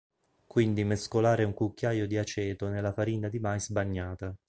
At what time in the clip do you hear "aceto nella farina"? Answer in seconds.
2.17-3.29